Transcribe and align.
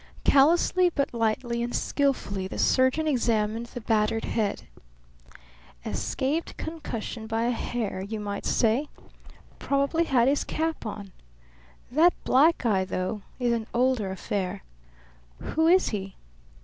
Callously 0.25 0.89
but 0.89 1.13
lightly 1.13 1.61
and 1.61 1.75
skillfully 1.75 2.47
the 2.47 2.57
surgeon 2.57 3.07
examined 3.07 3.67
the 3.67 3.81
battered 3.81 4.25
head. 4.25 4.63
"Escaped 5.85 6.57
concussion 6.57 7.27
by 7.27 7.43
a 7.43 7.51
hair, 7.51 8.01
you 8.01 8.19
might 8.19 8.43
say. 8.47 8.89
Probably 9.59 10.05
had 10.05 10.27
his 10.27 10.43
cap 10.43 10.87
on. 10.87 11.11
That 11.91 12.15
black 12.23 12.65
eye, 12.65 12.83
though, 12.83 13.21
is 13.37 13.53
an 13.53 13.67
older 13.75 14.09
affair. 14.09 14.63
Who 15.37 15.67
is 15.67 15.89
he?" 15.89 16.15